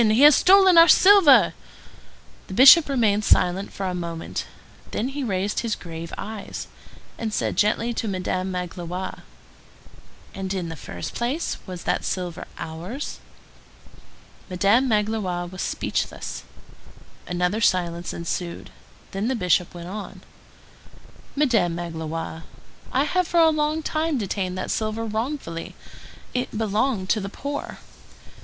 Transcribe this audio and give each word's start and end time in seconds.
He 0.03 0.23
has 0.23 0.35
stolen 0.35 0.79
our 0.79 0.87
silver!" 0.87 1.53
The 2.47 2.55
Bishop 2.55 2.89
remained 2.89 3.23
silent 3.23 3.71
for 3.71 3.85
a 3.85 3.93
moment; 3.93 4.47
then 4.89 5.09
he 5.09 5.23
raised 5.23 5.59
his 5.59 5.75
grave 5.75 6.11
eyes, 6.17 6.65
and 7.19 7.31
said 7.31 7.55
gently 7.55 7.93
to 7.93 8.07
Madame 8.07 8.49
Magloire:— 8.49 9.21
"And, 10.33 10.51
in 10.55 10.69
the 10.69 10.75
first 10.75 11.13
place, 11.13 11.57
was 11.67 11.83
that 11.83 12.03
silver 12.03 12.47
ours?" 12.57 13.19
Madame 14.49 14.87
Magloire 14.87 15.45
was 15.45 15.61
speechless. 15.61 16.45
Another 17.27 17.61
silence 17.61 18.11
ensued; 18.11 18.71
then 19.11 19.27
the 19.27 19.35
Bishop 19.35 19.75
went 19.75 19.89
on:— 19.89 20.21
"Madame 21.35 21.75
Magloire, 21.75 22.41
I 22.91 23.03
have 23.03 23.27
for 23.27 23.39
a 23.39 23.51
long 23.51 23.83
time 23.83 24.17
detained 24.17 24.57
that 24.57 24.71
silver 24.71 25.05
wrongfully. 25.05 25.75
It 26.33 26.57
belonged 26.57 27.09
to 27.11 27.19
the 27.19 27.29
poor. 27.29 27.77